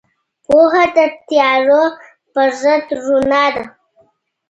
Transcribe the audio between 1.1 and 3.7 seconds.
تیارو پر ضد رڼا ده.